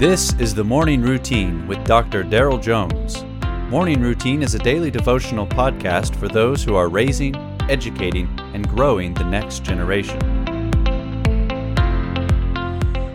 [0.00, 2.24] This is the Morning Routine with Dr.
[2.24, 3.22] Daryl Jones.
[3.70, 7.36] Morning Routine is a daily devotional podcast for those who are raising,
[7.68, 10.18] educating, and growing the next generation.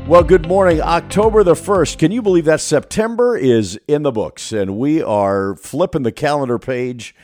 [0.07, 0.79] Well, good morning.
[0.79, 1.97] October the 1st.
[1.97, 6.59] Can you believe that September is in the books and we are flipping the calendar
[6.59, 7.15] page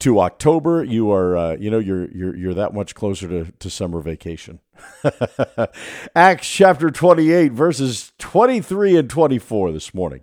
[0.00, 0.84] to October?
[0.84, 4.60] You are uh, you know you're you're you're that much closer to to summer vacation.
[6.14, 10.20] Acts chapter 28, verses 23 and 24 this morning.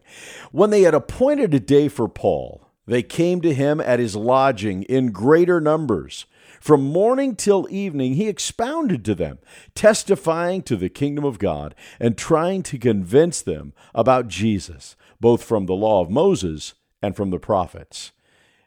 [0.52, 4.83] When they had appointed a day for Paul, they came to him at his lodging
[4.83, 6.25] in greater numbers.
[6.61, 9.39] From morning till evening, he expounded to them,
[9.75, 15.66] testifying to the kingdom of God and trying to convince them about Jesus, both from
[15.66, 18.13] the law of Moses and from the prophets.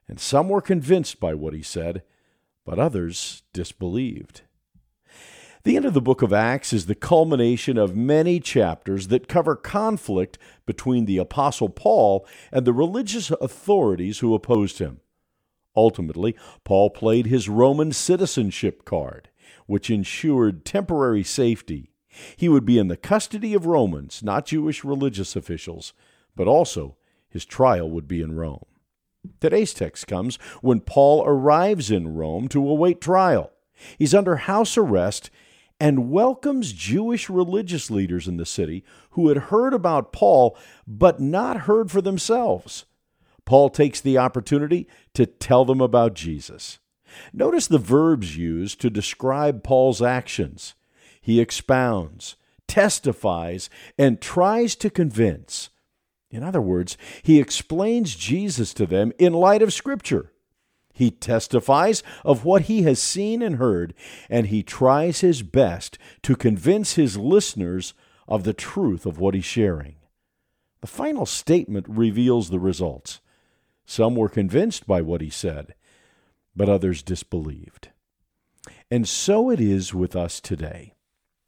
[0.09, 2.03] And some were convinced by what he said,
[2.65, 4.43] but others disbelieved.
[5.65, 9.55] The end of the book of Acts is the culmination of many chapters that cover
[9.55, 15.01] conflict between the Apostle Paul and the religious authorities who opposed him.
[15.77, 19.29] Ultimately, Paul played his Roman citizenship card,
[19.67, 21.93] which ensured temporary safety.
[22.37, 25.93] He would be in the custody of Romans, not Jewish religious officials,
[26.35, 26.97] but also
[27.29, 28.65] his trial would be in Rome.
[29.41, 33.53] Today's text comes when Paul arrives in Rome to await trial.
[33.99, 35.31] He's under house arrest
[35.81, 41.63] and welcomes Jewish religious leaders in the city who had heard about Paul but not
[41.63, 42.85] heard for themselves.
[43.45, 46.81] Paul takes the opportunity to tell them about Jesus.
[47.33, 50.75] Notice the verbs used to describe Paul's actions.
[51.21, 55.71] He expounds, testifies, and tries to convince.
[56.31, 60.33] In other words, he explains Jesus to them in light of Scripture.
[60.93, 63.95] He testifies of what he has seen and heard,
[64.29, 67.95] and he tries his best to convince his listeners
[68.27, 69.95] of the truth of what he's sharing.
[70.81, 73.21] The final statement reveals the results.
[73.87, 75.75] Some were convinced by what he said,
[76.55, 77.89] but others disbelieved.
[78.91, 80.95] And so it is with us today.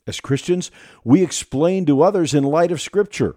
[0.06, 0.70] As Christians,
[1.04, 3.36] we explain to others in light of Scripture.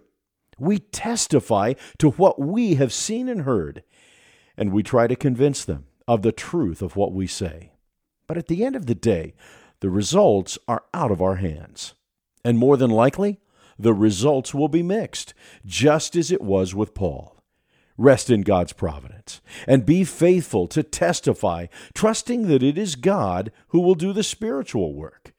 [0.58, 3.84] We testify to what we have seen and heard,
[4.58, 7.72] and we try to convince them of the truth of what we say.
[8.28, 9.34] But at the end of the day,
[9.80, 11.94] the results are out of our hands.
[12.44, 13.40] And more than likely,
[13.78, 15.34] the results will be mixed,
[15.66, 17.42] just as it was with Paul.
[17.98, 23.80] Rest in God's providence and be faithful to testify, trusting that it is God who
[23.80, 25.34] will do the spiritual work.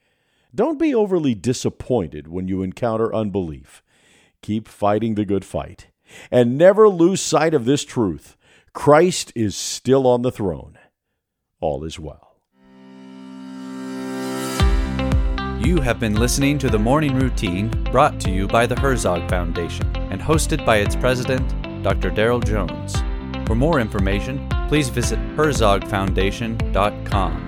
[0.55, 3.83] Don't be overly disappointed when you encounter unbelief.
[4.45, 5.87] Keep fighting the good fight
[6.31, 8.37] and never lose sight of this truth
[8.75, 10.77] Christ is still on the throne.
[11.63, 12.37] All is well.
[15.65, 19.91] You have been listening to the Morning Routine brought to you by the Herzog Foundation
[20.11, 21.49] and hosted by its president,
[21.83, 22.11] Dr.
[22.11, 22.95] Daryl Jones.
[23.47, 27.44] For more information, please visit herzogfoundation.com.